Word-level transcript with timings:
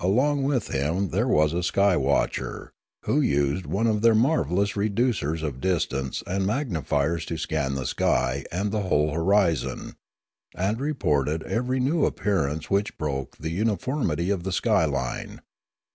Along 0.00 0.44
with 0.44 0.68
him 0.68 1.10
there 1.10 1.28
was 1.28 1.52
a 1.52 1.62
sky 1.62 1.94
watcher, 1.94 2.72
who 3.04 3.20
used 3.20 3.66
one 3.66 3.86
of 3.86 4.00
their 4.00 4.14
marvellous 4.14 4.76
reducers 4.78 5.42
of 5.42 5.60
distance 5.60 6.22
and 6.26 6.46
magnifiers 6.46 7.26
to 7.26 7.36
scan 7.36 7.74
the 7.74 7.84
sky 7.84 8.46
and 8.50 8.72
the 8.72 8.84
whole 8.84 9.12
horizon, 9.12 9.96
and 10.54 10.80
reported 10.80 11.42
every 11.42 11.80
new 11.80 12.06
appearance 12.06 12.70
which 12.70 12.96
broke 12.96 13.36
the 13.36 13.50
uni 13.50 13.76
formity 13.76 14.32
of 14.32 14.42
the 14.42 14.52
sky 14.52 14.86
line. 14.86 15.42